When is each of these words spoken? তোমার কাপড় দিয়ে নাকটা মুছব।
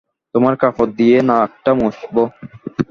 তোমার 0.35 0.53
কাপড় 0.55 0.91
দিয়ে 0.97 1.17
নাকটা 1.21 1.71
মুছব। 1.73 2.15